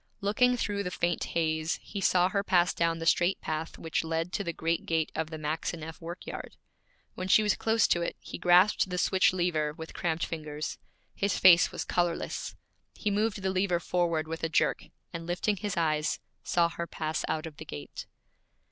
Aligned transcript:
Looking 0.19 0.57
through 0.57 0.81
the 0.81 0.89
faint 0.89 1.23
haze, 1.25 1.77
he 1.83 2.01
saw 2.01 2.29
her 2.29 2.43
pass 2.43 2.73
down 2.73 2.97
the 2.97 3.05
straight 3.05 3.39
path 3.39 3.77
which 3.77 4.03
led 4.03 4.33
to 4.33 4.43
the 4.43 4.51
great 4.51 4.87
gate 4.87 5.11
of 5.13 5.29
the 5.29 5.37
Maxineff 5.37 6.01
work 6.01 6.25
yard. 6.25 6.55
When 7.13 7.27
she 7.27 7.43
was 7.43 7.55
close 7.55 7.87
to 7.89 8.01
it 8.01 8.15
he 8.19 8.39
grasped 8.39 8.89
the 8.89 8.97
switch 8.97 9.31
lever 9.31 9.73
with 9.73 9.93
cramped 9.93 10.25
fingers. 10.25 10.79
His 11.13 11.37
face 11.37 11.71
was 11.71 11.85
colorless. 11.85 12.55
He 12.95 13.11
moved 13.11 13.43
the 13.43 13.51
lever 13.51 13.79
forward 13.79 14.27
with 14.27 14.43
a 14.43 14.49
jerk, 14.49 14.85
and 15.13 15.27
lifting 15.27 15.57
his 15.57 15.77
eyes, 15.77 16.19
saw 16.43 16.67
her 16.69 16.87
pass 16.87 17.23
out 17.27 17.45
of 17.45 17.57
the 17.57 17.63
gate. 17.65 18.07